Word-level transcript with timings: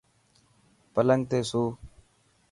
پلنگ 0.93 1.23
تي 1.29 1.39
سو. 1.49 1.63